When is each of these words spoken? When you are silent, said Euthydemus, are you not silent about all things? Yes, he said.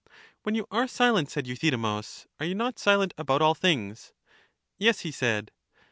When 0.41 0.55
you 0.55 0.65
are 0.71 0.87
silent, 0.87 1.29
said 1.29 1.45
Euthydemus, 1.45 2.25
are 2.39 2.47
you 2.47 2.55
not 2.55 2.79
silent 2.79 3.13
about 3.19 3.43
all 3.43 3.53
things? 3.53 4.13
Yes, 4.79 5.01
he 5.01 5.11
said. 5.11 5.51